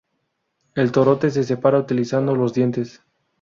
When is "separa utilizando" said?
1.43-2.35